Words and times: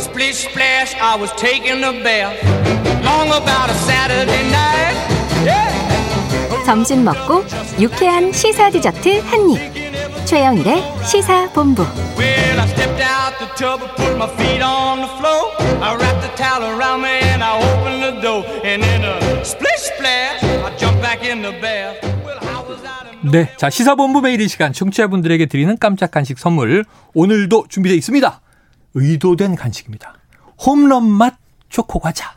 Splish 0.00 0.48
splash, 0.48 0.94
I 0.94 1.14
was 1.14 1.30
taking 1.36 1.84
a 1.84 1.92
bath. 1.92 2.34
Long 3.04 3.28
about 3.28 3.68
a 3.68 3.74
Saturday 3.84 4.48
night. 4.50 4.96
Yeah. 5.44 6.64
점심 6.64 7.04
먹고 7.04 7.44
유쾌한 7.78 8.32
시사 8.32 8.70
디저트 8.70 9.20
한 9.20 9.50
입. 9.50 9.60
최영일의 10.24 10.82
시사 11.04 11.50
본부. 11.52 11.82
Well, 12.16 12.60
I 12.60 12.66
stepped 12.68 13.02
out 13.02 13.38
the 13.38 13.48
tub 13.56 13.82
and 13.82 13.94
put 13.96 14.16
my 14.16 14.28
feet 14.36 14.62
on 14.62 15.00
the 15.00 15.10
floor. 15.18 15.52
I 15.82 15.94
wrapped 15.96 16.22
the 16.22 16.34
towel 16.36 16.64
around 16.64 17.02
me 17.02 17.20
and 17.20 17.42
I 17.42 17.60
opened 17.60 18.02
the 18.02 18.20
door. 18.22 18.44
And 18.64 18.82
in 18.82 19.04
a 19.04 19.44
splish 19.44 19.92
splash, 19.94 20.42
I 20.42 20.74
jumped 20.78 21.02
back 21.02 21.22
in 21.22 21.42
the 21.42 21.52
bath. 21.60 22.00
네. 23.22 23.50
자, 23.58 23.68
시사본부 23.68 24.22
매일 24.22 24.40
이 24.40 24.48
시간 24.48 24.72
청취자분들에게 24.72 25.44
드리는 25.46 25.76
깜짝 25.78 26.10
간식 26.10 26.38
선물. 26.38 26.84
오늘도 27.12 27.66
준비되어 27.68 27.96
있습니다. 27.96 28.40
의도된 28.94 29.54
간식입니다. 29.56 30.14
홈런 30.64 31.04
맛 31.04 31.36
초코 31.68 31.98
과자. 31.98 32.34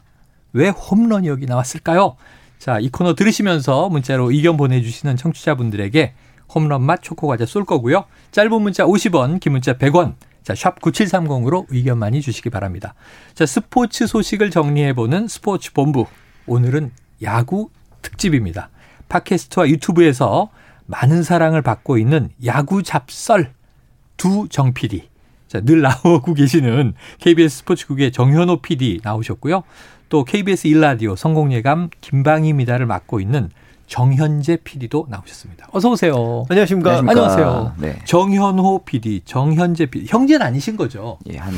왜 0.53 0.69
홈런이 0.69 1.27
여기 1.27 1.45
나왔을까요? 1.45 2.15
자, 2.59 2.79
이 2.79 2.89
코너 2.89 3.15
들으시면서 3.15 3.89
문자로 3.89 4.31
의견 4.31 4.55
보내주시는 4.55 5.17
청취자분들에게 5.17 6.13
홈런 6.53 6.83
맛 6.83 7.01
초코 7.01 7.27
과자 7.27 7.45
쏠 7.45 7.65
거고요. 7.65 8.05
짧은 8.31 8.61
문자 8.61 8.85
50원, 8.85 9.39
긴 9.39 9.53
문자 9.53 9.73
100원. 9.73 10.15
자, 10.43 10.53
샵 10.55 10.79
9730으로 10.79 11.65
의견 11.69 11.97
많이 11.97 12.21
주시기 12.21 12.49
바랍니다. 12.49 12.93
자, 13.33 13.45
스포츠 13.45 14.07
소식을 14.07 14.51
정리해보는 14.51 15.27
스포츠 15.27 15.73
본부. 15.73 16.05
오늘은 16.45 16.91
야구 17.23 17.69
특집입니다. 18.01 18.69
팟캐스트와 19.09 19.67
유튜브에서 19.69 20.49
많은 20.85 21.23
사랑을 21.23 21.61
받고 21.61 21.97
있는 21.97 22.29
야구 22.45 22.83
잡설 22.83 23.53
두 24.17 24.47
정 24.49 24.73
PD. 24.73 25.12
자, 25.53 25.61
늘 25.61 25.81
나오고 25.81 26.33
계시는 26.33 26.95
KBS 27.19 27.57
스포츠국의 27.59 28.11
정현호 28.11 28.63
PD 28.63 29.01
나오셨고요. 29.03 29.61
또 30.09 30.23
KBS 30.23 30.65
일라디오 30.65 31.15
성공예감 31.15 31.91
김방희미다를 32.01 32.87
맡고 32.87 33.19
있는 33.19 33.51
정현재 33.85 34.57
PD도 34.63 35.05
나오셨습니다. 35.11 35.67
어서 35.71 35.91
오세요. 35.91 36.43
안녕하십니까. 36.49 37.03
안녕하세요. 37.07 37.75
네. 37.77 37.99
정현호 38.05 38.81
PD, 38.83 39.21
정현재 39.25 39.85
PD. 39.87 40.07
형제는 40.09 40.43
아니신 40.43 40.75
거죠? 40.75 41.19
예, 41.29 41.37
한 41.37 41.53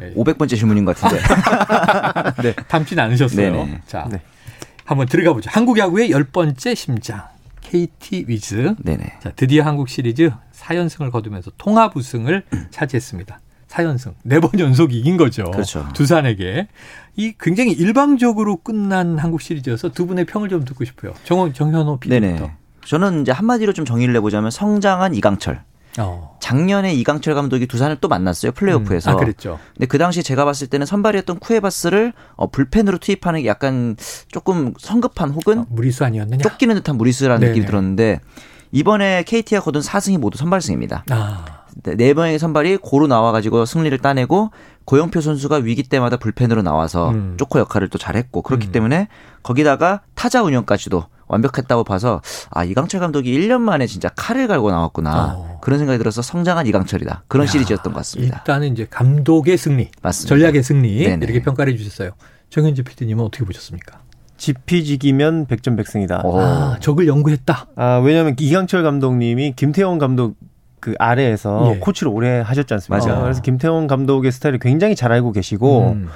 네. 0.00 0.12
500번째 0.14 0.56
질문인 0.56 0.84
것 0.84 0.96
같은데. 0.96 1.22
네, 2.42 2.52
닮진 2.66 2.98
않으셨어요. 2.98 3.52
네네. 3.52 3.80
자, 3.86 4.08
네. 4.10 4.22
한번 4.84 5.06
들어가 5.06 5.32
보죠. 5.32 5.50
한국 5.52 5.78
야구의 5.78 6.10
열 6.10 6.24
번째 6.24 6.74
심장 6.74 7.22
KT 7.60 8.24
위즈. 8.26 8.74
네네. 8.82 9.18
자, 9.22 9.30
드디어 9.36 9.62
한국 9.62 9.88
시리즈 9.88 10.32
4연승을 10.56 11.10
거두면서 11.10 11.50
통합 11.58 11.96
우승을 11.96 12.44
차지했습니다. 12.70 13.40
4연승. 13.68 14.14
네 14.22 14.38
번 14.40 14.58
연속 14.60 14.92
이긴 14.94 15.16
거죠. 15.16 15.50
그렇죠. 15.50 15.86
두산에게. 15.92 16.68
이 17.16 17.34
굉장히 17.38 17.72
일방적으로 17.72 18.56
끝난 18.58 19.18
한국 19.18 19.40
시리즈여서 19.42 19.90
두 19.90 20.06
분의 20.06 20.24
평을 20.26 20.48
좀 20.48 20.64
듣고 20.64 20.84
싶어요. 20.84 21.12
정, 21.24 21.52
정현호 21.52 21.98
PD부터. 21.98 22.50
저는 22.84 23.22
이제 23.22 23.32
한마디로 23.32 23.72
좀 23.72 23.84
정의를 23.84 24.14
내보자면 24.14 24.50
성장한 24.50 25.14
이강철. 25.14 25.62
어. 25.98 26.36
작년에 26.40 26.92
이강철 26.94 27.34
감독이 27.34 27.66
두산을 27.66 27.96
또 28.00 28.08
만났어요. 28.08 28.52
플레이오프에서. 28.52 29.10
음, 29.10 29.16
아, 29.16 29.18
그랬죠. 29.18 29.58
근데 29.74 29.86
그 29.86 29.98
당시 29.98 30.22
제가 30.22 30.44
봤을 30.44 30.66
때는 30.68 30.86
선발이었던 30.86 31.38
쿠에바스를 31.40 32.12
어, 32.36 32.50
불펜으로 32.50 32.98
투입하는 32.98 33.42
게 33.42 33.48
약간 33.48 33.96
조금 34.30 34.74
성급한 34.78 35.30
혹은 35.30 35.60
어, 35.60 35.66
무리수 35.70 36.04
아니었느냐? 36.04 36.42
쫓기는 36.42 36.74
듯한 36.76 36.96
무리수라는 36.96 37.40
네네. 37.40 37.50
느낌이 37.52 37.66
들었는데 37.66 38.20
이번에 38.72 39.22
KT가 39.24 39.60
거둔 39.60 39.82
4승이 39.82 40.18
모두 40.18 40.38
선발승입니다. 40.38 41.04
아, 41.10 41.44
네 41.82 42.14
명의 42.14 42.38
선발이 42.38 42.78
고루 42.78 43.06
나와가지고 43.06 43.66
승리를 43.66 43.96
따내고 43.98 44.50
고영표 44.86 45.20
선수가 45.20 45.56
위기 45.56 45.82
때마다 45.82 46.16
불펜으로 46.16 46.62
나와서 46.62 47.10
음. 47.10 47.36
쪼코 47.38 47.58
역할을 47.58 47.88
또 47.88 47.98
잘했고 47.98 48.42
그렇기 48.42 48.68
음. 48.68 48.72
때문에 48.72 49.08
거기다가 49.42 50.00
타자 50.14 50.42
운영까지도 50.42 51.04
완벽했다고 51.28 51.84
봐서 51.84 52.22
아 52.50 52.64
이강철 52.64 53.00
감독이 53.00 53.36
1년 53.36 53.60
만에 53.60 53.86
진짜 53.86 54.08
칼을 54.10 54.46
갈고 54.46 54.70
나왔구나 54.70 55.34
어. 55.36 55.60
그런 55.60 55.78
생각이 55.78 55.98
들어서 55.98 56.22
성장한 56.22 56.66
이강철이다 56.66 57.24
그런 57.26 57.46
야, 57.46 57.50
시리즈였던 57.50 57.92
것 57.92 57.98
같습니다. 57.98 58.38
일단은 58.38 58.72
이제 58.72 58.86
감독의 58.88 59.58
승리, 59.58 59.90
맞습니다. 60.02 60.28
전략의 60.28 60.62
승리 60.62 61.04
네네. 61.04 61.24
이렇게 61.24 61.42
평가를 61.42 61.72
해주셨어요. 61.72 62.12
정현재 62.50 62.84
PD님은 62.84 63.24
어떻게 63.24 63.44
보셨습니까? 63.44 64.05
지피지기면 64.36 65.46
백전백승이다. 65.46 66.22
어. 66.24 66.40
아, 66.40 66.76
적을 66.80 67.06
연구했다. 67.06 67.66
아, 67.76 68.02
왜냐하면 68.04 68.36
이강철 68.38 68.82
감독님이 68.82 69.54
김태형 69.56 69.98
감독 69.98 70.36
그 70.80 70.94
아래에서 70.98 71.72
예. 71.74 71.78
코치를 71.78 72.12
오래 72.12 72.40
하셨지 72.40 72.72
않습니까? 72.74 73.06
맞아요. 73.06 73.22
그래서 73.22 73.42
김태형 73.42 73.86
감독의 73.86 74.30
스타일을 74.30 74.58
굉장히 74.58 74.94
잘 74.94 75.10
알고 75.10 75.32
계시고 75.32 75.92
음. 75.92 76.08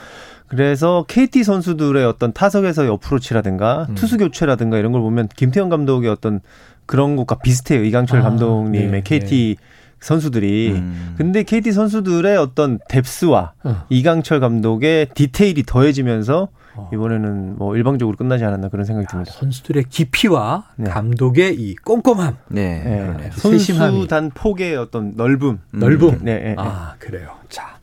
그래서 0.47 1.05
KT 1.09 1.45
선수들의 1.45 2.05
어떤 2.05 2.33
타석에서의 2.33 2.91
어프로치라든가 2.91 3.87
음. 3.89 3.95
투수 3.95 4.19
교체라든가 4.19 4.79
이런 4.79 4.93
걸 4.93 5.01
보면 5.01 5.29
김태형 5.35 5.69
감독의 5.69 6.11
어떤 6.11 6.41
그런 6.87 7.17
것과 7.17 7.39
비슷해요. 7.39 7.85
이강철 7.85 8.21
아, 8.21 8.23
감독님의 8.23 8.91
네, 8.91 9.01
KT 9.03 9.57
선수들이. 10.01 10.73
음. 10.73 11.15
근데 11.17 11.43
KT 11.43 11.73
선수들의 11.73 12.37
어떤 12.37 12.81
depth와 12.89 13.53
어. 13.63 13.85
이강철 13.91 14.41
감독의 14.41 15.11
디테일이 15.15 15.63
더해지면서 15.65 16.43
어. 16.43 16.60
이번에는 16.93 17.57
뭐 17.57 17.77
일방적으로 17.77 18.17
끝나지 18.17 18.45
않았나 18.45 18.69
그런 18.69 18.85
생각이 18.85 19.07
듭니다. 19.09 19.33
선수들의 19.33 19.85
깊이와 19.89 20.65
네. 20.77 20.91
감독의 20.91 21.55
이 21.61 21.75
꼼꼼함, 21.77 22.37
네. 22.49 22.83
예. 22.87 22.99
그러네요. 23.07 23.31
세심함이. 23.33 23.93
선수 23.93 24.09
단 24.09 24.31
폭의 24.33 24.77
어떤 24.77 25.13
넓음. 25.17 25.59
넓음. 25.73 26.19
네, 26.23 26.33
예, 26.33 26.51
예. 26.51 26.55
아 26.59 26.95
그래요. 26.99 27.31
자, 27.49 27.79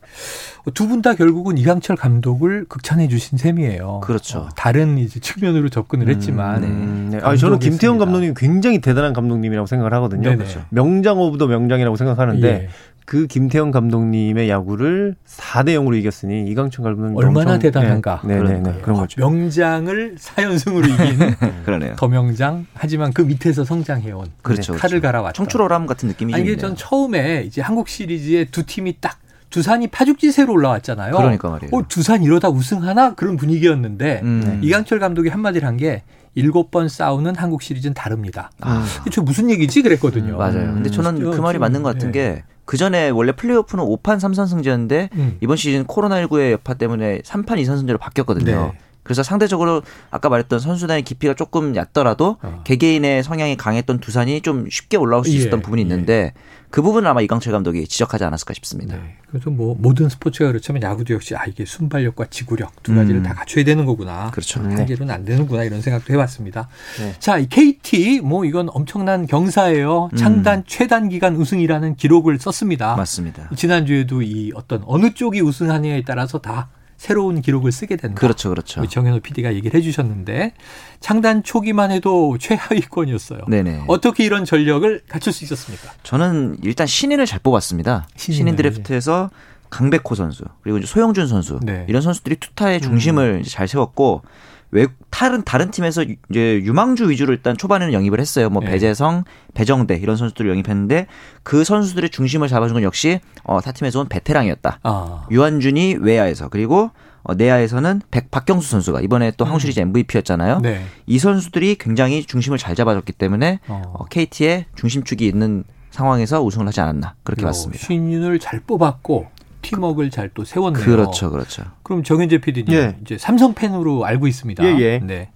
두 0.74 0.86
분 0.86 1.00
다 1.00 1.14
결국은 1.14 1.56
이강철 1.56 1.96
감독을 1.96 2.66
극찬해 2.68 3.08
주신 3.08 3.38
셈이에요. 3.38 4.00
그렇죠. 4.02 4.40
어, 4.40 4.48
다른 4.56 4.98
이제 4.98 5.18
측면으로 5.20 5.68
접근을 5.70 6.08
했지만 6.08 6.60
네. 6.60 6.66
음, 6.66 7.08
네. 7.12 7.18
아니, 7.22 7.38
저는 7.38 7.58
김태형 7.58 7.94
승리다. 7.94 8.04
감독님 8.04 8.34
굉장히 8.36 8.80
대단한 8.80 9.12
감독님이라고 9.14 9.66
생각을 9.66 9.94
하거든요. 9.94 10.22
네네. 10.24 10.36
그렇죠. 10.36 10.62
명장 10.70 11.18
of 11.18 11.38
the 11.38 11.46
명장이라고 11.46 11.96
생각하는데 11.96 12.48
예. 12.48 12.68
그 13.08 13.26
김태형 13.26 13.70
감독님의 13.70 14.50
야구를 14.50 15.14
4대 15.26 15.68
0으로 15.68 15.96
이겼으니 15.98 16.44
이강철 16.50 16.84
감독님 16.84 17.16
얼마나 17.16 17.58
대단한가. 17.58 18.20
네, 18.22 18.38
네, 18.42 18.60
네. 18.60 18.78
그런 18.82 18.98
거죠. 18.98 19.18
명장을 19.18 20.16
4연승으로 20.16 20.84
이긴 20.86 21.34
그러네요. 21.64 21.94
더 21.96 22.06
명장. 22.06 22.66
하지만 22.74 23.14
그 23.14 23.22
밑에서 23.22 23.64
성장해 23.64 24.12
온 24.12 24.26
그렇죠, 24.42 24.74
칼을 24.74 25.00
그렇죠. 25.00 25.02
갈아왔다. 25.06 25.32
청출어람 25.32 25.86
같은 25.86 26.06
느낌이 26.10 26.34
아니 26.34 26.42
좀 26.42 26.44
이게 26.44 26.52
있네요. 26.52 26.68
전 26.68 26.76
처음에 26.76 27.44
이제 27.46 27.62
한국 27.62 27.88
시리즈에 27.88 28.44
두 28.50 28.66
팀이 28.66 28.96
딱 29.00 29.16
두산이 29.48 29.86
파죽지세로 29.86 30.52
올라왔잖아요. 30.52 31.12
그러니까 31.16 31.48
말이에요. 31.48 31.70
어, 31.72 31.88
두산 31.88 32.22
이러다 32.22 32.50
우승하나 32.50 33.14
그런 33.14 33.38
분위기였는데 33.38 34.20
음. 34.22 34.60
이강철 34.62 34.98
감독이 34.98 35.30
한마디를 35.30 35.66
한 35.66 35.78
게 35.78 36.02
일곱 36.34 36.70
번 36.70 36.90
싸우는 36.90 37.36
한국 37.36 37.62
시리즈는 37.62 37.94
다릅니다. 37.94 38.50
아. 38.60 38.84
저 39.10 39.22
무슨 39.22 39.48
얘기지 39.48 39.80
그랬거든요. 39.80 40.34
음, 40.34 40.38
맞아요. 40.38 40.74
근데 40.74 40.90
저는 40.90 41.22
음, 41.22 41.30
그 41.30 41.40
말이 41.40 41.58
맞는 41.58 41.82
것 41.82 41.94
같은 41.94 42.12
게 42.12 42.44
그 42.68 42.76
전에 42.76 43.08
원래 43.08 43.32
플레이오프는 43.32 43.82
5판 43.82 44.18
3선 44.18 44.46
승제였는데 44.46 45.08
음. 45.14 45.38
이번 45.40 45.56
시즌 45.56 45.86
코로나19의 45.86 46.50
여파 46.52 46.74
때문에 46.74 47.20
3판 47.20 47.52
2선 47.62 47.78
승제로 47.78 47.96
바뀌었거든요. 47.96 48.72
네. 48.74 48.78
그래서 49.08 49.22
상대적으로 49.22 49.80
아까 50.10 50.28
말했던 50.28 50.58
선수단의 50.58 51.02
깊이가 51.02 51.32
조금 51.32 51.74
얕더라도 51.74 52.36
어. 52.42 52.60
개개인의 52.64 53.22
성향이 53.22 53.56
강했던 53.56 54.00
두산이 54.00 54.42
좀 54.42 54.68
쉽게 54.68 54.98
올라올 54.98 55.24
수 55.24 55.32
예, 55.32 55.36
있었던 55.36 55.62
부분이 55.62 55.80
예. 55.80 55.84
있는데 55.84 56.34
그 56.68 56.82
부분을 56.82 57.08
아마 57.08 57.22
이강철 57.22 57.54
감독이 57.54 57.88
지적하지 57.88 58.24
않았을까 58.24 58.52
싶습니다. 58.52 58.96
네. 58.96 59.16
그래서 59.30 59.48
뭐 59.48 59.74
모든 59.78 60.10
스포츠가 60.10 60.48
그렇지만 60.48 60.82
야구도 60.82 61.14
역시 61.14 61.34
아 61.34 61.46
이게 61.46 61.64
순발력과 61.64 62.26
지구력 62.26 62.82
두 62.82 62.94
가지를 62.94 63.20
음. 63.20 63.22
다 63.22 63.32
갖춰야 63.32 63.64
되는 63.64 63.86
거구나. 63.86 64.30
그렇죠. 64.30 64.60
한 64.60 64.84
개로는 64.84 65.14
안 65.14 65.24
되는구나 65.24 65.64
이런 65.64 65.80
생각도 65.80 66.12
해봤습니다. 66.12 66.68
네. 66.98 67.14
자, 67.18 67.38
이 67.38 67.48
KT 67.48 68.20
뭐 68.20 68.44
이건 68.44 68.68
엄청난 68.70 69.26
경사예요. 69.26 70.10
창단 70.16 70.64
최단 70.66 71.08
기간 71.08 71.36
우승이라는 71.36 71.96
기록을 71.96 72.38
썼습니다. 72.38 72.94
맞습니다. 72.94 73.48
지난주에도 73.56 74.20
이 74.20 74.52
어떤 74.54 74.82
어느 74.84 75.14
쪽이 75.14 75.40
우승하느냐에 75.40 76.02
따라서 76.06 76.38
다 76.38 76.68
새로운 76.98 77.40
기록을 77.40 77.70
쓰게 77.70 77.96
된다. 77.96 78.20
그렇죠, 78.20 78.50
그렇죠. 78.50 78.84
정현호 78.84 79.20
PD가 79.20 79.54
얘기를 79.54 79.78
해주셨는데 79.78 80.52
창단 80.98 81.44
초기만 81.44 81.92
해도 81.92 82.36
최하위권이었어요. 82.38 83.42
네네. 83.48 83.84
어떻게 83.86 84.24
이런 84.24 84.44
전력을 84.44 85.02
갖출 85.08 85.32
수 85.32 85.44
있었습니까? 85.44 85.92
저는 86.02 86.58
일단 86.64 86.88
신인을 86.88 87.24
잘 87.24 87.38
뽑았습니다. 87.38 88.08
신인을. 88.16 88.36
신인 88.36 88.56
드래프트에서 88.56 89.30
강백호 89.70 90.16
선수 90.16 90.44
그리고 90.62 90.78
이제 90.78 90.86
소영준 90.88 91.28
선수 91.28 91.60
네. 91.62 91.86
이런 91.88 92.02
선수들이 92.02 92.36
투타의 92.36 92.80
중심을 92.80 93.42
이제 93.42 93.50
잘 93.50 93.68
세웠고 93.68 94.22
외 94.70 94.86
다른 95.10 95.42
다른 95.44 95.70
팀에서 95.70 96.06
유- 96.08 96.16
이제 96.30 96.60
유망주 96.62 97.08
위주로 97.10 97.32
일단 97.32 97.56
초반에는 97.56 97.92
영입을 97.94 98.20
했어요. 98.20 98.50
뭐 98.50 98.60
네. 98.62 98.70
배재성, 98.70 99.24
배정대 99.54 99.96
이런 99.96 100.16
선수들을 100.16 100.50
영입했는데 100.50 101.06
그 101.42 101.64
선수들의 101.64 102.10
중심을 102.10 102.48
잡아준 102.48 102.74
건 102.74 102.82
역시 102.82 103.20
어, 103.44 103.60
타 103.60 103.72
팀에서 103.72 104.00
온 104.00 104.08
베테랑이었다. 104.08 104.80
아, 104.82 105.26
유한준이 105.30 105.96
외야에서 106.00 106.48
그리고 106.48 106.90
어, 107.22 107.34
내야에서는 107.34 108.02
백 108.10 108.30
박경수 108.30 108.68
선수가 108.70 109.00
이번에 109.00 109.32
또 109.36 109.44
한국 109.44 109.60
시리즈 109.60 109.80
MVP였잖아요. 109.80 110.60
네. 110.60 110.84
이 111.06 111.18
선수들이 111.18 111.76
굉장히 111.76 112.24
중심을 112.24 112.58
잘 112.58 112.74
잡아줬기 112.74 113.12
때문에 113.12 113.60
어. 113.68 113.82
어, 113.94 114.04
KT의 114.06 114.66
중심축이 114.76 115.26
있는 115.26 115.64
상황에서 115.90 116.42
우승을 116.42 116.66
하지 116.66 116.80
않았나 116.82 117.14
그렇게 117.24 117.42
봤습니다. 117.44 117.82
신인을 117.86 118.38
잘 118.38 118.60
뽑았고 118.60 119.26
팀워크를 119.68 120.10
잘또 120.10 120.44
세웠네요. 120.44 120.84
그렇죠, 120.84 121.30
그렇죠. 121.30 121.64
그럼 121.82 122.02
정현재 122.02 122.38
PD님 122.38 122.74
예. 122.74 122.96
이제 123.02 123.16
삼성 123.18 123.54
팬으로 123.54 124.04
알고 124.04 124.26
있습니다. 124.26 124.64
예, 124.64 124.78
예. 124.80 124.98
네. 125.02 125.30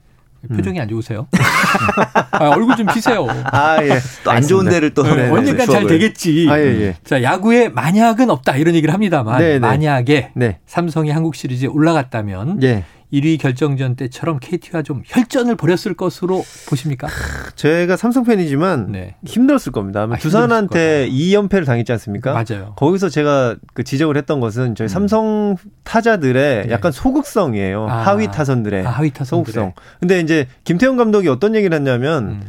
표정이 0.49 0.81
안 0.81 0.89
좋으세요? 0.89 1.29
아, 2.33 2.49
얼굴 2.49 2.75
좀 2.77 2.87
피세요. 2.93 3.27
아, 3.53 3.77
예. 3.81 4.01
또 4.25 4.33
안 4.33 4.43
좋은 4.43 4.69
데를 4.69 4.93
또 4.93 5.05
네, 5.05 5.15
네, 5.15 5.31
언젠간 5.31 5.67
잘. 5.69 5.87
되겠지. 5.87 6.49
아, 6.51 6.59
예, 6.59 6.65
예. 6.65 6.97
자, 7.05 7.23
야구에 7.23 7.69
만약은 7.69 8.29
없다 8.29 8.57
이런 8.57 8.75
얘기를 8.75 8.93
합니다만 8.93 9.39
네, 9.39 9.53
네. 9.55 9.59
만약에 9.61 10.33
네. 10.35 10.59
삼성이 10.67 11.11
한국 11.11 11.37
시리즈에 11.37 11.69
올라갔다면 11.69 12.61
예. 12.65 12.85
1위 13.13 13.39
결정전 13.39 13.97
때처럼 13.97 14.39
KT와 14.41 14.83
좀 14.83 15.03
혈전을 15.05 15.57
벌였을 15.57 15.95
것으로 15.95 16.43
보십니까? 16.69 17.09
제가 17.57 17.97
삼성 17.97 18.25
팬이지만 18.25 18.91
네. 18.93 19.17
힘들었을 19.27 19.71
겁니다. 19.73 20.03
아마 20.03 20.15
아, 20.15 20.19
두산한테 20.19 21.09
2연패를 21.11 21.67
당했지 21.67 21.93
않습니까? 21.93 22.33
맞아요. 22.33 22.75
거기서 22.77 23.11
제가 23.11 23.57
그 23.75 23.85
지적을 23.85 24.17
했던 24.17 24.41
것은 24.41 24.75
저희 24.75 24.89
삼성 24.89 25.57
타자들의 25.85 26.67
네. 26.67 26.73
약간 26.73 26.91
소극성이에요. 26.91 27.87
아. 27.89 28.03
하위 28.07 28.29
타선들의 28.29 28.87
아, 28.87 28.91
하위 28.91 29.11
타선들의. 29.11 29.53
소극성. 29.53 29.73
근데 30.01 30.21
이제 30.21 30.47
김태형 30.65 30.97
감독이 30.97 31.29
어떤 31.29 31.55
얘기를 31.55 31.77
했냐면 31.77 32.25
음. 32.25 32.43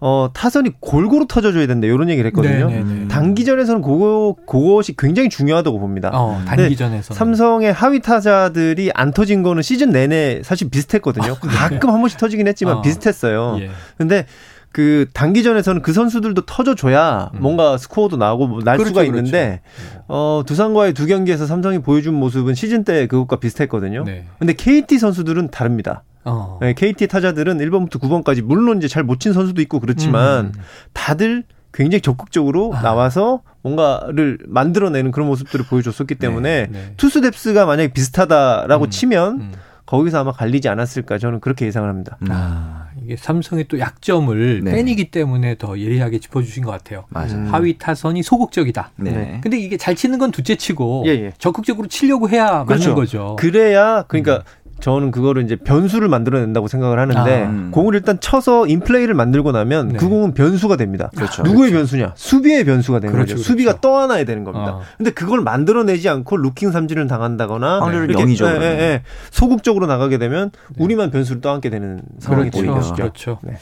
어, 0.00 0.28
타선이 0.34 0.72
골고루 0.80 1.26
터져줘야 1.26 1.66
된다 1.66 1.86
이런 1.86 2.08
얘기를 2.10 2.28
했거든요. 2.28 2.68
네, 2.68 2.82
네, 2.82 2.94
네. 2.94 3.08
단기전에서는 3.08 3.80
그거 3.82 4.36
그것이 4.46 4.94
굉장히 4.96 5.28
중요하다고 5.30 5.78
봅니다. 5.80 6.10
어, 6.12 6.40
단기전에서 6.46 7.14
삼성의 7.14 7.72
하위 7.72 8.00
타자들이 8.00 8.90
안 8.94 9.12
터진 9.12 9.42
거는 9.42 9.62
시즌 9.62 9.90
내내 9.90 10.42
사실 10.44 10.68
비슷했거든요. 10.68 11.36
가끔 11.36 11.90
한 11.90 12.00
번씩 12.00 12.18
터지긴 12.18 12.46
했지만 12.48 12.76
어. 12.76 12.82
비슷했어요. 12.82 13.56
예. 13.60 13.70
근데 13.96 14.26
그 14.72 15.06
단기전에서는 15.14 15.80
그 15.80 15.94
선수들도 15.94 16.44
터져줘야 16.44 17.30
음. 17.32 17.38
뭔가 17.40 17.78
스코어도 17.78 18.18
나오고 18.18 18.46
뭐 18.48 18.60
날 18.60 18.76
그렇죠, 18.76 18.90
수가 18.90 19.04
있는데 19.04 19.62
어 20.08 20.42
두산과의 20.46 20.92
두 20.92 21.06
경기에서 21.06 21.46
삼성이 21.46 21.78
보여준 21.78 22.12
모습은 22.12 22.54
시즌 22.54 22.84
때 22.84 23.06
그것과 23.06 23.36
비슷했거든요. 23.36 24.04
네. 24.04 24.26
근데 24.38 24.52
KT 24.52 24.98
선수들은 24.98 25.48
다릅니다. 25.48 26.02
어. 26.26 26.58
네, 26.60 26.74
KT 26.74 27.06
타자들은 27.06 27.58
1번부터 27.58 27.98
9번까지 28.00 28.42
물론 28.42 28.78
이제 28.78 28.88
잘 28.88 29.04
못 29.04 29.20
친 29.20 29.32
선수도 29.32 29.62
있고 29.62 29.80
그렇지만 29.80 30.46
음. 30.46 30.52
다들 30.92 31.44
굉장히 31.72 32.00
적극적으로 32.00 32.72
아. 32.74 32.82
나와서 32.82 33.42
뭔가를 33.62 34.38
만들어내는 34.46 35.10
그런 35.10 35.28
모습들을 35.28 35.64
보여줬었기 35.66 36.14
때문에 36.16 36.66
네. 36.70 36.92
투수 36.96 37.20
뎁스가 37.20 37.66
만약에 37.66 37.92
비슷하다라고 37.92 38.84
음. 38.86 38.90
치면 38.90 39.40
음. 39.40 39.52
거기서 39.86 40.20
아마 40.20 40.32
갈리지 40.32 40.68
않았을까 40.68 41.18
저는 41.18 41.38
그렇게 41.40 41.64
예상을 41.66 41.88
합니다. 41.88 42.16
음, 42.22 42.28
아, 42.30 42.88
이게 43.04 43.14
삼성의 43.16 43.66
또 43.68 43.78
약점을 43.78 44.64
네. 44.64 44.70
팬이기 44.72 45.10
때문에 45.12 45.56
더 45.58 45.78
예리하게 45.78 46.18
짚어주신 46.18 46.64
것 46.64 46.72
같아요. 46.72 47.04
맞아요. 47.10 47.34
음. 47.34 47.48
하위 47.52 47.78
타선이 47.78 48.22
소극적이다. 48.24 48.90
네. 48.96 49.10
네. 49.12 49.40
근데 49.42 49.58
이게 49.58 49.76
잘 49.76 49.94
치는 49.94 50.18
건 50.18 50.32
둘째치고 50.32 51.04
예, 51.06 51.10
예. 51.10 51.32
적극적으로 51.38 51.86
치려고 51.86 52.28
해야 52.28 52.64
그렇죠. 52.64 52.90
맞는 52.90 52.94
거죠. 52.96 53.36
그래야 53.38 54.02
그러니까 54.08 54.38
음. 54.38 54.65
저는 54.80 55.10
그거를 55.10 55.42
이제 55.42 55.56
변수를 55.56 56.08
만들어낸다고 56.08 56.68
생각을 56.68 56.98
하는데 56.98 57.44
아. 57.44 57.48
음. 57.48 57.70
공을 57.72 57.94
일단 57.94 58.18
쳐서 58.20 58.66
인플레이를 58.66 59.14
만들고 59.14 59.52
나면 59.52 59.88
네. 59.88 59.98
그 59.98 60.08
공은 60.08 60.34
변수가 60.34 60.76
됩니다. 60.76 61.10
그렇죠. 61.16 61.42
누구의 61.42 61.72
변수냐? 61.72 62.12
수비의 62.14 62.64
변수가 62.64 63.00
되는 63.00 63.12
그렇죠, 63.12 63.34
거죠. 63.34 63.34
그렇죠. 63.36 63.48
수비가 63.48 63.80
떠안아야 63.80 64.24
되는 64.24 64.44
겁니다. 64.44 64.76
어. 64.76 64.82
근데 64.96 65.10
그걸 65.10 65.40
만들어내지 65.40 66.08
않고 66.08 66.36
루킹 66.36 66.72
삼진을 66.72 67.06
당한다거나 67.08 67.80
확률은 67.80 68.10
이렇게, 68.10 68.22
영이죠, 68.22 68.46
예, 68.48 68.60
예. 68.60 68.64
예. 68.64 69.02
소극적으로 69.30 69.86
나가게 69.86 70.18
되면 70.18 70.50
우리만 70.78 71.10
변수를 71.10 71.40
떠안게 71.40 71.70
되는 71.70 72.02
상황이 72.18 72.50
그렇죠. 72.50 72.62
되는 72.62 72.74
것이죠. 72.74 72.94
그렇죠. 72.94 73.38
네. 73.42 73.54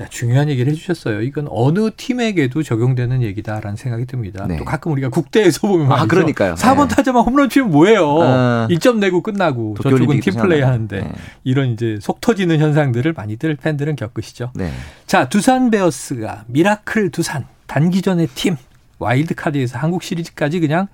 야, 0.00 0.06
중요한 0.08 0.48
얘기를 0.48 0.72
해주셨어요. 0.72 1.20
이건 1.20 1.46
어느 1.50 1.90
팀에게도 1.94 2.62
적용되는 2.62 3.22
얘기다라는 3.22 3.76
생각이 3.76 4.06
듭니다. 4.06 4.46
네. 4.48 4.56
또 4.56 4.64
가끔 4.64 4.92
우리가 4.92 5.10
국대에서 5.10 5.68
보면. 5.68 5.92
아, 5.92 6.06
그러니까요. 6.06 6.54
4번 6.54 6.88
네. 6.88 6.94
타자만 6.94 7.22
홈런 7.22 7.50
치면 7.50 7.70
뭐예요? 7.70 8.22
아. 8.22 8.68
1점 8.70 8.98
내고 8.98 9.22
끝나고 9.22 9.76
저쪽은 9.82 10.20
팀 10.20 10.34
플레이 10.34 10.60
생각나요. 10.60 10.66
하는데 10.66 11.00
네. 11.00 11.12
이런 11.44 11.68
이제 11.72 11.98
속 12.00 12.20
터지는 12.20 12.58
현상들을 12.60 13.12
많이들 13.12 13.56
팬들은 13.56 13.96
겪으시죠. 13.96 14.52
네. 14.54 14.70
자, 15.06 15.28
두산 15.28 15.70
베어스가 15.70 16.44
miracle 16.46 17.10
두산 17.10 17.44
단기전의 17.66 18.28
팀 18.34 18.56
와일드카드에서 18.98 19.78
한국 19.78 20.02
시리즈까지 20.02 20.60
그냥 20.60 20.88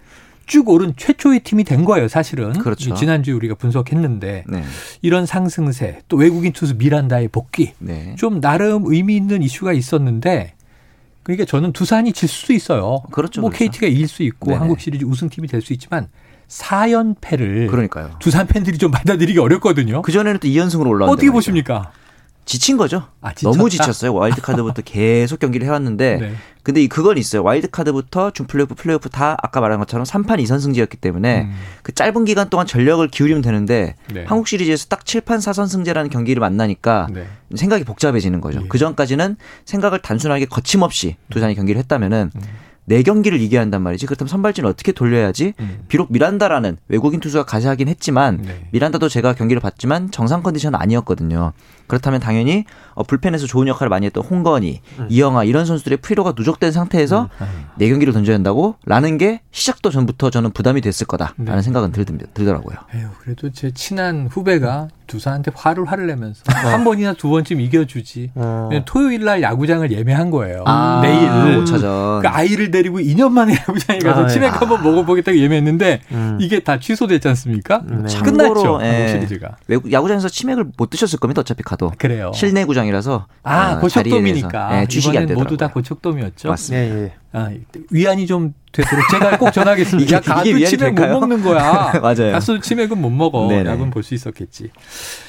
쭉 0.46 0.69
오른 0.69 0.94
최초의 0.96 1.40
팀이 1.40 1.64
된 1.64 1.84
거예요, 1.84 2.08
사실은. 2.08 2.52
그렇죠. 2.54 2.94
지난주에 2.94 3.34
우리가 3.34 3.54
분석했는데 3.56 4.44
네. 4.46 4.64
이런 5.02 5.26
상승세 5.26 6.00
또 6.08 6.16
외국인 6.16 6.52
투수 6.52 6.76
미란다의 6.76 7.28
복귀 7.28 7.72
네. 7.78 8.14
좀 8.16 8.40
나름 8.40 8.84
의미 8.87 9.16
있는 9.16 9.43
이슈가 9.43 9.72
있었는데 9.72 10.54
그러니까 11.25 11.44
저는 11.44 11.72
두산이 11.72 12.12
질 12.12 12.28
수도 12.28 12.52
있어요. 12.52 13.02
그렇죠, 13.10 13.40
뭐 13.40 13.50
그렇죠. 13.50 13.64
KT가 13.72 13.87
이길 13.88 14.06
수 14.06 14.22
있고 14.22 14.46
네네. 14.50 14.58
한국 14.58 14.81
시리즈 14.81 15.04
우승팀이 15.04 15.48
될 15.48 15.60
수 15.60 15.72
있지만 15.72 16.08
4연패를 16.49 17.69
그러니까요. 17.69 18.10
두산 18.20 18.46
팬들이 18.46 18.78
좀 18.78 18.90
받아들이기 18.92 19.38
어렵거든요. 19.38 20.02
그 20.02 20.12
전에는 20.12 20.38
또 20.38 20.46
2연승으로 20.49 20.87
올라왔는데 20.87 21.12
어떻게 21.12 21.26
말이죠. 21.26 21.32
보십니까? 21.32 21.90
지친 22.46 22.76
거죠. 22.76 23.02
아? 23.20 23.32
너무 23.43 23.69
지쳤어요. 23.69 24.14
와일드카드부터 24.14 24.82
계속 24.87 25.40
경기를 25.40 25.66
해왔는데 25.66 26.16
네. 26.16 26.34
근데 26.62 26.81
이 26.81 26.88
그건 26.88 27.19
있어요. 27.19 27.43
와일드카드부터 27.43 28.31
준 28.31 28.46
플레이오프, 28.46 28.76
플레이오프 28.76 29.10
다 29.10 29.37
아까 29.43 29.60
말한 29.60 29.78
것처럼 29.81 30.06
3판 30.06 30.40
2선승제였기 30.43 31.00
때문에 31.00 31.43
음. 31.43 31.54
그 31.82 31.93
짧은 31.93 32.25
기간 32.25 32.48
동안 32.48 32.66
전력을 32.66 33.06
기울이면 33.08 33.43
되는데 33.43 33.96
네. 34.12 34.25
한국 34.26 34.46
시리즈에서 34.46 34.87
딱 34.87 35.04
7판 35.04 35.38
4선승제라는 35.38 36.08
경기를 36.10 36.40
만나니까 36.40 37.08
네. 37.12 37.26
생각이 37.54 37.82
복잡해지는 37.84 38.40
거죠. 38.40 38.60
예. 38.62 38.69
그 38.69 38.78
전까지는 38.78 39.37
생각을 39.64 40.00
단순하게 40.00 40.46
거침없이 40.46 41.16
두산이 41.31 41.56
경기를 41.56 41.81
했다면은 41.81 42.31
음. 42.34 42.40
네 42.88 43.02
경기를 43.02 43.40
이겨야 43.40 43.60
한단 43.60 43.82
말이지. 43.82 44.06
그렇다면 44.06 44.28
선발진을 44.28 44.70
어떻게 44.70 44.92
돌려야지? 44.92 45.54
음. 45.58 45.81
비록 45.88 46.12
미란다라는 46.12 46.78
외국인 46.87 47.19
투수가 47.19 47.44
가세하긴 47.44 47.88
했지만 47.88 48.42
네. 48.42 48.69
미란다도 48.70 49.08
제가 49.08 49.34
경기를 49.34 49.60
봤지만 49.60 50.12
정상 50.12 50.44
컨디션은 50.44 50.78
아니었거든요. 50.81 51.52
그렇다면 51.86 52.20
당연히 52.20 52.64
어, 52.94 53.02
불펜에서 53.02 53.46
좋은 53.46 53.68
역할을 53.68 53.88
많이 53.88 54.06
했던 54.06 54.24
홍건희, 54.24 54.80
음. 54.98 55.06
이영하 55.08 55.44
이런 55.44 55.66
선수들의 55.66 55.98
피로가 55.98 56.32
누적된 56.36 56.72
상태에서 56.72 57.28
네 57.76 57.88
경기를 57.88 58.12
던져야 58.12 58.34
한다고? 58.34 58.76
라는 58.86 59.18
게 59.18 59.40
시작도 59.50 59.90
전부터 59.90 60.30
저는 60.30 60.52
부담이 60.52 60.80
됐을 60.80 61.06
거다라는 61.06 61.56
네. 61.56 61.62
생각은 61.62 61.92
들, 61.92 62.04
들더라고요. 62.04 62.76
에휴, 62.94 63.08
그래도 63.20 63.50
제 63.50 63.70
친한 63.72 64.28
후배가 64.30 64.88
두산한테 65.06 65.52
화를 65.54 65.84
화를 65.84 66.06
내면서 66.06 66.42
한 66.50 66.84
번이나 66.84 67.12
두 67.12 67.28
번쯤 67.28 67.60
이겨주지. 67.60 68.32
어. 68.34 68.70
토요일 68.84 69.24
날 69.24 69.42
야구장을 69.42 69.90
예매한 69.92 70.30
거예요. 70.30 70.64
아, 70.66 71.00
내일. 71.02 71.28
5차전. 71.64 72.22
그 72.22 72.28
아이를 72.28 72.70
데리고 72.70 72.98
2년 72.98 73.30
만에 73.30 73.54
야구장에 73.68 73.98
가서 74.00 74.24
아, 74.24 74.26
치맥 74.26 74.52
예. 74.52 74.56
한번 74.56 74.82
먹어보겠다고 74.82 75.38
예매했는데 75.38 76.00
음. 76.12 76.38
이게 76.40 76.60
다 76.60 76.78
취소됐지 76.80 77.28
않습니까? 77.28 77.82
네. 77.86 78.20
끝났죠. 78.20 78.80
예. 78.82 79.08
시리즈가. 79.08 79.56
외국 79.68 79.92
야구장에서 79.92 80.28
치맥을 80.28 80.66
못 80.76 80.90
드셨을 80.90 81.18
겁니다. 81.18 81.40
어차피 81.40 81.62
가 81.62 81.75
도. 81.76 81.92
그래요. 81.99 82.33
실내 82.35 82.64
구장이라서 82.64 83.26
아, 83.42 83.73
어, 83.75 83.80
고척돔이니까. 83.80 84.80
예, 84.83 84.87
주식이 84.87 85.16
안 85.16 85.25
이번엔 85.25 85.28
되더라고요. 85.28 85.45
모두 85.45 85.56
다 85.56 85.68
고척돔이었죠. 85.68 86.49
맞습니다. 86.49 86.95
예, 86.97 87.02
예. 87.04 87.12
아, 87.33 87.50
위안이 87.90 88.26
좀 88.26 88.54
되도록 88.73 89.04
제가 89.11 89.38
꼭 89.38 89.52
전하겠습니다. 89.52 90.04
이게- 90.04 90.14
야, 90.16 90.21
가도 90.21 90.49
위안이 90.50 90.66
치맥? 90.66 90.95
못 90.95 91.06
먹는 91.06 91.42
거야. 91.42 91.92
맞아요. 92.00 92.33
가수 92.33 92.61
치맥은 92.61 93.00
못 93.00 93.11
먹어. 93.11 93.47
네네. 93.49 93.71
야구는 93.71 93.90
볼 93.90 94.02
수 94.02 94.14
있었겠지. 94.14 94.71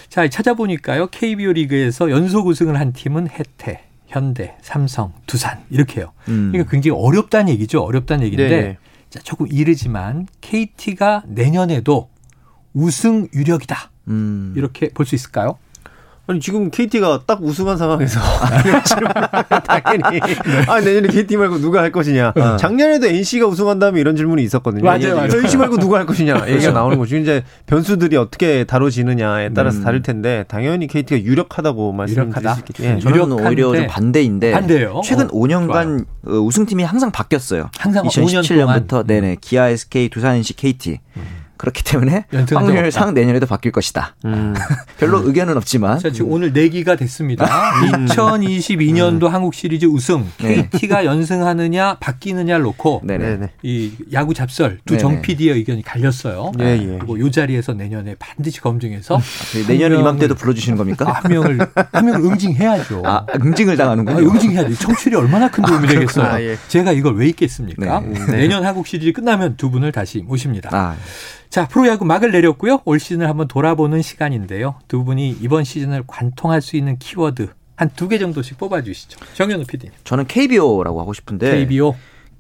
자, 0.10 0.28
찾아보니까요. 0.28 1.08
KBO 1.08 1.52
리그에서 1.54 2.10
연속 2.12 2.48
우승을 2.48 2.80
한 2.80 2.94
팀은 2.94 3.28
혜태, 3.30 3.84
현대, 4.08 4.56
삼성, 4.62 5.14
두산 5.28 5.60
이렇게요. 5.70 6.12
음. 6.30 6.50
그러니까 6.52 6.72
굉장히 6.72 6.98
어렵다는 7.00 7.50
얘기죠. 7.54 7.82
어렵다는 7.82 8.26
얘기인데 8.26 8.62
네. 8.62 8.78
자, 9.10 9.20
조금 9.24 9.48
이르지만 9.50 10.28
KT가 10.42 11.24
내년에도 11.28 12.10
우승 12.74 13.28
유력이다. 13.34 13.92
음. 14.10 14.54
이렇게 14.56 14.90
볼 14.90 15.06
수 15.06 15.16
있을까요? 15.16 15.58
아니 16.30 16.42
지금 16.42 16.70
KT가 16.70 17.22
딱 17.26 17.42
우승한 17.42 17.78
상황에서 17.78 18.20
당연히 19.66 20.20
아 20.68 20.80
내년에 20.82 21.08
KT 21.08 21.38
말고 21.38 21.60
누가 21.60 21.82
할 21.82 21.92
것이냐. 21.92 22.34
작년에도 22.60 23.08
NC가 23.08 23.48
우승한 23.48 23.80
다음에 23.80 24.02
이런 24.02 24.16
질문이 24.18 24.44
있었거든요. 24.44 24.84
맞아요, 24.84 25.16
맞아요. 25.16 25.30
NC 25.34 25.56
말고 25.58 25.78
누가 25.78 26.00
할 26.00 26.06
것이냐 26.06 26.50
얘기가 26.50 26.74
나오는 26.74 26.98
거죠. 26.98 27.16
이제 27.16 27.44
변수들이 27.66 28.18
어떻게 28.18 28.66
다뤄지느냐에 28.66 29.54
따라서 29.54 29.80
음. 29.80 29.84
다를 29.86 30.02
텐데 30.02 30.44
당연히 30.50 30.88
KT가 30.88 31.22
유력하다고 31.22 31.94
말씀드릴 31.94 32.28
유력하다. 32.28 32.54
수 32.56 32.60
있겠죠. 32.60 32.84
예. 32.84 33.00
저는 33.00 33.32
오히려 33.32 33.74
좀 33.76 33.88
반대인데 33.88 34.52
반대예요? 34.52 35.02
최근 35.06 35.26
어, 35.28 35.30
5년간 35.30 36.06
어, 36.28 36.32
우승팀이 36.32 36.84
항상 36.84 37.10
바뀌었어요. 37.12 37.70
항상 37.78 38.06
2017년부터 38.06 38.68
5년 38.68 38.88
동안. 38.88 39.08
네네 39.08 39.38
기아, 39.40 39.70
SK, 39.70 40.10
두산, 40.10 40.36
NC, 40.36 40.56
KT. 40.56 41.00
그렇기 41.58 41.84
때문에 41.84 42.26
확률상 42.52 43.14
내년에도 43.14 43.46
바뀔 43.46 43.72
것이다. 43.72 44.16
음. 44.26 44.54
별로 45.00 45.26
의견은 45.26 45.58
없지만 45.58 46.00
자, 46.00 46.12
지금 46.12 46.32
오늘 46.32 46.54
내기가 46.54 46.96
됐습니다. 46.96 47.46
2022년도 48.08 49.28
한국 49.28 49.54
시리즈 49.54 49.86
우승 49.86 50.26
네. 50.40 50.68
KT가 50.72 51.06
연승하느냐 51.06 51.98
바뀌느냐를 52.00 52.64
놓고 52.64 53.02
네네. 53.06 53.26
네네. 53.26 53.50
이 53.64 53.92
야구 54.14 54.34
잡설 54.34 54.80
두. 54.86 54.98
정 54.98 55.22
PD의 55.22 55.56
의견이 55.58 55.84
갈렸어요. 55.84 56.52
예, 56.60 56.66
예. 56.66 56.98
그리고 56.98 57.18
이 57.18 57.32
자리에서 57.32 57.74
내년에 57.74 58.16
반드시 58.18 58.60
검증해서 58.62 59.20
그 59.52 59.66
내년 59.68 59.94
한 59.94 60.00
이맘때도 60.00 60.36
불러주시는 60.36 60.78
겁니까? 60.78 61.12
한 61.12 61.32
명을 61.32 61.60
한 61.92 62.06
명을 62.06 62.20
응징해야죠. 62.22 63.04
아, 63.06 63.26
응징을 63.44 63.74
아, 63.76 63.78
당하는군요. 63.78 64.18
응징해야죠. 64.20 64.76
청취율이 64.76 65.16
얼마나 65.16 65.50
큰 65.50 65.64
도움이 65.64 65.88
되겠어요. 65.88 66.26
아, 66.26 66.42
예. 66.42 66.58
제가 66.68 66.92
이걸 66.92 67.16
왜 67.16 67.28
있겠습니까? 67.28 68.00
네. 68.02 68.14
네. 68.26 68.38
내년 68.38 68.66
한국 68.66 68.88
시리즈 68.88 69.12
끝나면 69.12 69.56
두 69.58 69.70
분을 69.70 69.92
다시 69.92 70.20
모십니다. 70.20 70.96
아, 71.48 71.50
자, 71.50 71.68
프로야구 71.68 72.06
막을 72.06 72.32
내렸고요. 72.32 72.82
올 72.86 73.00
시즌을 73.00 73.28
한번 73.30 73.48
돌아보는 73.48 74.02
시간인데요. 74.02 74.76
두 74.88 75.04
분이 75.04 75.38
이번 75.42 75.64
시즌을 75.64 76.04
관통할 76.08 76.62
수 76.62 76.76
있는 76.76 76.98
키워드 77.00 77.50
한 77.76 77.90
두 77.96 78.08
개 78.10 78.18
정도씩 78.20 78.58
뽑아주시죠. 78.58 79.20
정현우 79.36 79.66
PD님. 79.66 79.94
저는 80.04 80.26
KBO라고 80.28 81.00
하고 81.00 81.14
싶은데 81.14 81.52
KBO. 81.52 81.96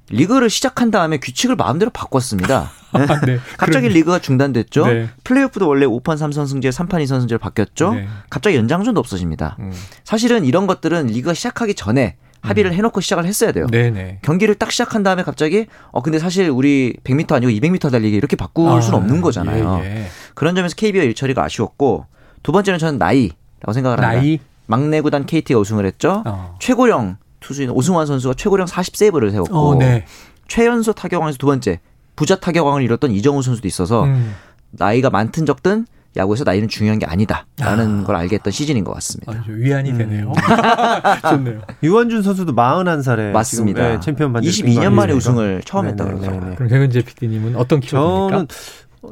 리그를 0.09 0.49
시작한 0.49 0.89
다음에 0.89 1.17
규칙을 1.17 1.55
마음대로 1.57 1.91
바꿨습니다. 1.91 2.71
네. 2.95 3.05
네. 3.33 3.39
갑자기 3.57 3.87
그럼- 3.87 3.93
리그가 3.93 4.19
중단됐죠. 4.19 4.87
네. 4.87 5.09
플레이오프도 5.25 5.67
원래 5.67 5.85
5판 5.85 6.15
3선승제, 6.15 6.69
3판 6.71 7.03
2선승제로 7.03 7.39
바뀌었죠. 7.39 7.93
네. 7.93 8.07
갑자기 8.29 8.55
연장전도 8.55 8.99
없어집니다. 8.99 9.57
음. 9.59 9.71
사실은 10.03 10.45
이런 10.45 10.65
것들은 10.65 11.07
리그가 11.07 11.33
시작하기 11.33 11.75
전에 11.75 12.15
합의를 12.41 12.73
해놓고 12.73 13.01
시작을 13.01 13.25
했어야 13.25 13.51
돼요. 13.51 13.67
네네. 13.67 14.19
경기를 14.21 14.55
딱 14.55 14.71
시작한 14.71 15.03
다음에 15.03 15.23
갑자기 15.23 15.67
어 15.91 16.01
근데 16.01 16.19
사실 16.19 16.49
우리 16.49 16.95
100m 17.03 17.33
아니고 17.33 17.51
200m 17.51 17.91
달리기 17.91 18.15
이렇게 18.15 18.35
바꿀 18.35 18.81
수는 18.81 18.99
없는 18.99 19.21
거잖아요. 19.21 19.81
예, 19.83 19.85
예. 19.85 20.05
그런 20.33 20.55
점에서 20.55 20.75
KBO 20.75 21.01
일처리가 21.03 21.43
아쉬웠고 21.43 22.05
두 22.43 22.51
번째는 22.51 22.79
저는 22.79 22.99
나이라고 22.99 23.73
생각을 23.73 24.01
합니다. 24.01 24.21
나이. 24.21 24.39
막내 24.67 25.01
구단 25.01 25.25
KT가 25.25 25.59
우승을 25.59 25.85
했죠. 25.85 26.23
어. 26.25 26.57
최고령 26.59 27.17
투수인 27.39 27.69
오승환 27.69 28.05
선수가 28.05 28.33
최고령 28.35 28.67
40세이브를 28.67 29.31
세웠고 29.31 29.57
어, 29.57 29.75
네. 29.75 30.05
최연소 30.47 30.93
타격왕에서 30.93 31.37
두 31.37 31.45
번째 31.45 31.79
부자 32.15 32.35
타격왕을 32.35 32.81
이뤘던 32.83 33.11
이정후 33.11 33.41
선수도 33.41 33.67
있어서 33.67 34.03
음. 34.03 34.35
나이가 34.71 35.09
많든 35.09 35.45
적든 35.45 35.85
야구에서 36.17 36.43
나이는 36.43 36.67
중요한 36.67 36.99
게 36.99 37.05
아니다라는 37.05 38.03
걸 38.03 38.15
알게 38.15 38.35
했던 38.35 38.51
시즌인 38.51 38.83
것 38.83 38.93
같습니다. 38.93 39.31
아주 39.33 39.55
위안이 39.55 39.91
음. 39.91 39.97
되네요. 39.97 40.33
좋네요. 41.29 41.61
유한준 41.83 42.21
선수도 42.23 42.53
41살에 42.53 43.31
맞습니다. 43.31 43.81
지금, 43.81 43.93
네, 43.95 43.99
챔피언 43.99 44.33
받은 44.33 44.49
22년 44.49 44.93
만에? 44.93 45.13
우승을 45.13 45.61
처음 45.65 45.83
네네, 45.83 45.91
했다고 45.91 46.19
그러죠. 46.19 46.31
네네. 46.39 46.55
그럼 46.55 46.69
백은재 46.69 47.01
PD님은 47.03 47.55
어떤 47.55 47.79
키워드입니까? 47.79 48.29
저는 48.31 48.47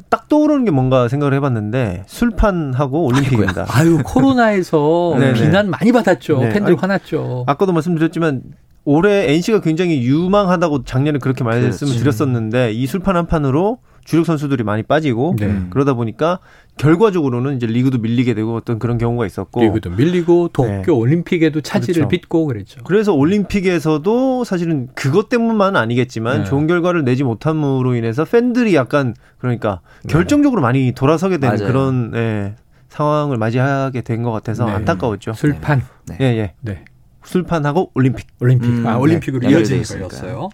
딱 0.09 0.27
떠오르는 0.27 0.65
게 0.65 0.71
뭔가 0.71 1.07
생각을 1.07 1.33
해봤는데 1.35 2.03
술판하고 2.07 3.05
올림픽입니다. 3.05 3.65
아유 3.69 3.99
코로나에서. 4.03 5.15
비난 5.35 5.69
많이 5.69 5.91
받았죠. 5.91 6.39
네. 6.39 6.49
팬들 6.49 6.73
아니, 6.73 6.75
화났죠. 6.75 7.43
아까도 7.47 7.71
말씀드렸지만 7.71 8.41
올해 8.85 9.31
NC가 9.33 9.61
굉장히 9.61 10.03
유망하다고 10.03 10.83
작년에 10.83 11.19
그렇게 11.19 11.43
말씀을 11.43 11.71
그렇지. 11.91 11.99
드렸었는데 11.99 12.71
이 12.73 12.85
술판 12.87 13.15
한 13.17 13.25
판으로 13.27 13.79
주력 14.03 14.27
선수들이 14.27 14.63
많이 14.63 14.83
빠지고 14.83 15.35
네. 15.39 15.63
그러다 15.71 15.95
보니까 15.95 16.37
결과적으로는 16.77 17.55
이제 17.55 17.65
리그도 17.65 17.97
밀리게 17.97 18.35
되고 18.35 18.55
어떤 18.55 18.77
그런 18.77 18.99
경우가 18.99 19.25
있었고 19.25 19.61
리그도 19.61 19.89
밀리고 19.91 20.49
도쿄 20.53 20.83
네. 20.85 20.91
올림픽에도 20.91 21.61
차질을 21.61 21.93
그렇죠. 22.03 22.09
빚고 22.09 22.45
그랬죠. 22.45 22.81
그래서 22.83 23.13
올림픽에서도 23.13 24.43
사실은 24.43 24.89
그것 24.93 25.29
때문만은 25.29 25.79
아니겠지만 25.79 26.39
네. 26.39 26.43
좋은 26.43 26.67
결과를 26.67 27.03
내지 27.03 27.23
못함으로 27.23 27.95
인해서 27.95 28.25
팬들이 28.25 28.75
약간 28.75 29.15
그러니까 29.39 29.81
결정적으로 30.07 30.61
많이 30.61 30.91
돌아서게 30.91 31.39
되는 31.39 31.55
맞아요. 31.57 31.67
그런 31.67 32.11
예, 32.13 32.53
상황을 32.89 33.37
맞이하게 33.37 34.01
된 34.01 34.21
것 34.21 34.31
같아서 34.31 34.65
네. 34.65 34.71
안타까웠죠. 34.73 35.33
술판. 35.33 35.81
네. 36.09 36.17
예, 36.21 36.25
예. 36.25 36.53
네. 36.61 36.85
술판하고 37.25 37.91
올림픽. 37.93 38.27
올림픽. 38.39 38.67
음, 38.67 38.87
아, 38.87 38.93
네. 38.93 38.99
올림픽으로 38.99 39.59
있으니까요. 39.59 40.07
거였어요. 40.07 40.49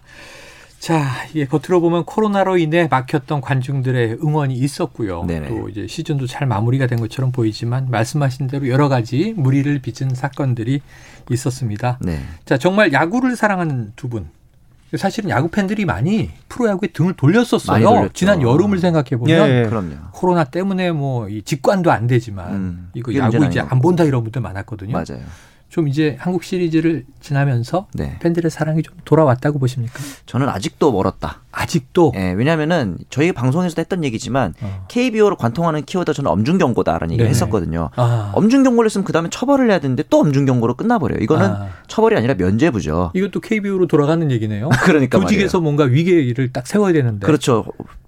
자, 0.82 1.04
이게 1.30 1.46
겉으로 1.46 1.80
보면 1.80 2.04
코로나로 2.04 2.58
인해 2.58 2.88
막혔던 2.90 3.40
관중들의 3.40 4.18
응원이 4.20 4.54
있었고요. 4.54 5.22
네네. 5.26 5.48
또 5.48 5.68
이제 5.68 5.86
시즌도 5.86 6.26
잘 6.26 6.48
마무리가 6.48 6.88
된 6.88 6.98
것처럼 6.98 7.30
보이지만 7.30 7.88
말씀하신 7.88 8.48
대로 8.48 8.66
여러 8.68 8.88
가지 8.88 9.32
무리를 9.36 9.78
빚은 9.78 10.16
사건들이 10.16 10.80
있었습니다. 11.30 11.98
네. 12.00 12.18
자, 12.44 12.58
정말 12.58 12.92
야구를 12.92 13.36
사랑하는 13.36 13.92
두 13.94 14.08
분. 14.08 14.26
사실은 14.96 15.30
야구 15.30 15.48
팬들이 15.48 15.84
많이 15.84 16.30
프로야구에 16.48 16.88
등을 16.92 17.14
돌렸었어요. 17.14 18.08
지난 18.12 18.42
여름을 18.42 18.78
생각해 18.78 19.10
보면 19.16 19.48
예, 19.48 19.60
예. 19.62 19.68
그럼요. 19.68 19.94
코로나 20.10 20.44
때문에 20.44 20.92
뭐이 20.92 21.42
직관도 21.42 21.90
안 21.90 22.06
되지만 22.06 22.54
음, 22.54 22.90
이거 22.92 23.14
야구 23.14 23.42
이제 23.46 23.60
안 23.60 23.80
본다 23.80 24.04
이런 24.04 24.22
분들 24.22 24.42
많았거든요. 24.42 24.92
맞아요. 24.92 25.22
좀 25.72 25.88
이제 25.88 26.16
한국 26.20 26.44
시리즈를 26.44 27.06
지나면서 27.20 27.88
네. 27.94 28.18
팬들의 28.18 28.50
사랑이 28.50 28.82
좀 28.82 28.94
돌아왔다고 29.06 29.58
보십니까? 29.58 29.98
저는 30.26 30.50
아직도 30.50 30.92
멀었다. 30.92 31.40
아직도 31.52 32.12
예, 32.16 32.32
왜냐면은 32.32 32.96
저희 33.10 33.30
방송에서도 33.30 33.78
했던 33.78 34.04
얘기지만 34.04 34.54
어. 34.62 34.86
KBO를 34.88 35.36
관통하는 35.36 35.84
키워드 35.84 36.14
저는 36.14 36.30
엄중 36.30 36.58
경고다라는 36.58 37.12
얘기를 37.12 37.26
네네. 37.26 37.30
했었거든요. 37.30 37.90
아, 37.94 38.32
엄중 38.34 38.62
경고를 38.62 38.88
했으면 38.88 39.04
그다음에 39.04 39.28
처벌을 39.30 39.70
해야 39.70 39.78
되는데 39.78 40.02
또 40.08 40.20
엄중 40.20 40.46
경고로 40.46 40.74
끝나 40.74 40.98
버려요. 40.98 41.18
이거는 41.20 41.46
아. 41.46 41.68
처벌이 41.86 42.16
아니라 42.16 42.34
면죄부죠. 42.34 43.12
이것도 43.14 43.40
KBO로 43.40 43.86
돌아가는 43.86 44.30
얘기네요. 44.30 44.70
그러니까 44.84 45.20
조직에서 45.20 45.60
뭔가 45.60 45.84
위계를 45.84 46.52
딱 46.52 46.66
세워야 46.66 46.92
되는데. 46.94 47.26
그렇죠. 47.26 47.64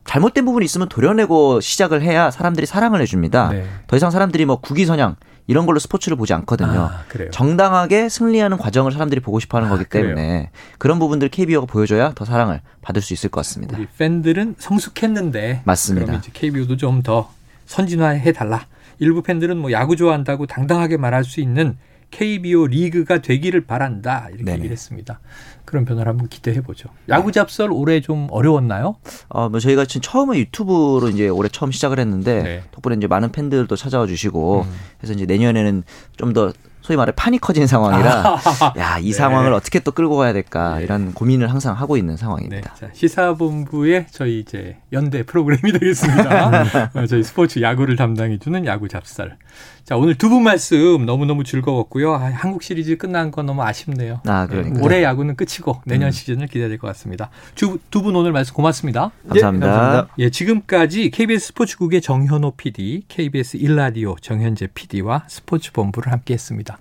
잘못된 0.07 0.45
부분이 0.45 0.65
있으면 0.65 0.89
도려내고 0.89 1.61
시작을 1.61 2.03
해야 2.03 2.31
사람들이 2.31 2.67
사랑을 2.67 3.01
해 3.01 3.07
줍니다. 3.07 3.51
네. 3.51 3.65
더 3.87 3.97
이상 3.97 4.11
사람들이 4.11 4.45
뭐 4.45 4.57
국위 4.61 4.85
선양 4.87 5.17
이런 5.47 5.67
걸로 5.67 5.79
스포츠를 5.79 6.17
보지 6.17 6.33
않거든요. 6.35 6.89
아, 6.91 7.05
그래요. 7.09 7.31
정당하게 7.31 8.09
승리하는 8.09 8.57
과정을 8.57 8.93
사람들이 8.93 9.21
보고 9.21 9.41
싶어 9.41 9.59
하는 9.59 9.69
아, 9.69 9.73
거기 9.73 9.85
때문에 9.85 10.51
그런 10.79 10.99
부분들 10.99 11.29
KBO가 11.29 11.67
보여줘야 11.67 12.13
더 12.15 12.25
사랑을 12.25 12.61
받을 12.81 13.03
수 13.03 13.13
있을 13.13 13.31
것 13.35 13.41
같습니다. 13.41 13.77
우리 13.77 13.87
팬들은 13.99 14.55
성숙했는데 14.59 15.63
맞습니다. 15.65 16.07
그럼 16.07 16.21
이제 16.21 16.31
KBO도 16.33 16.77
좀 16.77 17.03
더 17.03 17.31
선진화해 17.67 18.33
달라. 18.33 18.67
일부 18.99 19.23
팬들은 19.23 19.57
뭐 19.59 19.73
야구 19.73 19.97
좋아한다고 19.97 20.47
당당하게 20.47 20.97
말할 20.97 21.25
수 21.25 21.41
있는 21.41 21.77
KBO 22.11 22.69
리그가 22.69 23.21
되기를 23.21 23.63
바란다 23.63 24.29
이렇게 24.29 24.45
네네. 24.45 24.59
얘기를 24.59 24.73
했습니다. 24.73 25.19
그런 25.65 25.85
변화를 25.85 26.11
한번 26.11 26.29
기대해 26.29 26.61
보죠. 26.61 26.89
야구 27.09 27.33
잡설 27.33 27.73
올해 27.73 28.01
좀 28.01 28.29
어려웠나요? 28.31 28.97
어, 29.29 29.49
뭐 29.49 29.59
저희가 29.59 29.85
지금 29.87 30.03
처음에 30.03 30.39
유튜브로 30.39 31.09
이제 31.13 31.29
올해 31.29 31.49
처음 31.49 31.73
시작을 31.73 31.99
했는데 31.99 32.43
네. 32.43 32.63
덕분에 32.71 32.95
이제 32.97 33.09
많은 33.09 33.33
팬들도 33.33 33.75
찾아와 33.75 34.07
주시고 34.07 34.63
음. 34.63 34.73
그래서 34.99 35.15
이제 35.15 35.27
내년에는 35.27 35.83
좀더 36.17 36.53
소위 36.85 36.99
말해 36.99 37.13
판이 37.17 37.39
커진 37.39 37.67
상황이라 37.67 38.39
야, 38.77 38.99
이 38.99 39.07
네. 39.07 39.13
상황을 39.15 39.55
어떻게 39.55 39.81
또 39.81 39.91
끌고 39.91 40.19
가야 40.19 40.35
될까 40.35 40.81
이런 40.81 41.15
고민을 41.15 41.51
항상 41.51 41.75
하고 41.75 41.97
있는 41.97 42.17
네, 42.17 42.21
상황입니다. 42.21 42.75
자, 42.75 42.91
시사본부의 42.93 44.09
저희 44.11 44.41
이제 44.41 44.77
연대 44.93 45.23
프로그램이 45.23 45.73
되겠습니다. 45.73 46.91
어, 46.93 47.07
저희 47.07 47.23
스포츠 47.23 47.63
야구를 47.63 47.97
담당해주는 47.97 48.67
야구 48.67 48.89
잡설. 48.89 49.39
자, 49.85 49.99
오늘 49.99 50.15
두 50.15 50.31
분 50.31 50.43
말씀 50.43 51.05
너무너무 51.05 51.45
즐거웠고요. 51.45 52.15
아, 52.15 52.31
한국 52.35 52.63
시리즈 52.63 52.97
끝난 52.97 53.31
건 53.31 53.45
너무 53.45 53.63
아쉽네요. 53.63 54.21
아, 54.27 54.47
그러니까요. 54.47 54.83
올해 54.83 55.03
야구는 55.03 55.37
끝이고 55.37 55.83
내년 55.85 56.09
음. 56.09 56.11
시즌을 56.11 56.47
기대야 56.47 56.69
될 56.69 56.79
것 56.79 56.87
같습니다. 56.89 57.29
두 57.55 57.79
분 57.91 58.17
오늘 58.17 58.33
말씀 58.33 58.55
고맙습니다. 58.55 59.11
감사합니다. 59.29 59.67
예, 59.67 59.71
감사합니다. 59.71 60.15
예, 60.21 60.31
지금까지 60.31 61.11
KBS 61.11 61.49
스포츠국의 61.49 62.01
정현호 62.01 62.53
PD, 62.53 63.03
KBS 63.09 63.59
일라디오 63.59 64.17
정현재 64.23 64.69
PD와 64.73 65.25
스포츠 65.29 65.71
본부를 65.73 66.13
함께 66.13 66.33
했습니다. 66.33 66.79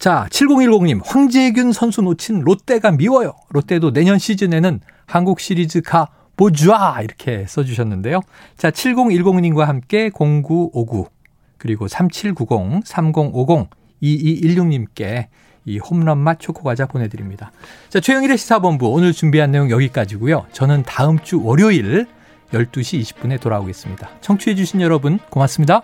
자, 0.00 0.26
7010님, 0.30 1.02
황재균 1.04 1.70
선수 1.72 2.02
놓친 2.02 2.40
롯데가 2.40 2.90
미워요. 2.90 3.34
롯데도 3.50 3.92
내년 3.92 4.18
시즌에는 4.18 4.80
한국 5.06 5.38
시리즈 5.38 5.82
가 5.82 6.08
보좌! 6.36 7.00
이렇게 7.02 7.44
써주셨는데요. 7.46 8.20
자, 8.56 8.70
7010님과 8.72 9.66
함께 9.66 10.10
0959, 10.12 11.06
그리고 11.60 11.86
3790, 11.86 12.86
3050, 12.86 13.68
2216님께 14.02 15.26
이 15.66 15.78
홈런 15.78 16.18
맛 16.18 16.40
초코 16.40 16.62
과자 16.62 16.86
보내드립니다. 16.86 17.52
자, 17.90 18.00
최영일의 18.00 18.38
시사본부 18.38 18.88
오늘 18.88 19.12
준비한 19.12 19.50
내용 19.50 19.70
여기까지고요. 19.70 20.46
저는 20.52 20.84
다음 20.84 21.18
주 21.18 21.44
월요일 21.44 22.06
12시 22.52 23.00
20분에 23.02 23.38
돌아오겠습니다. 23.40 24.08
청취해주신 24.22 24.80
여러분 24.80 25.18
고맙습니다. 25.28 25.82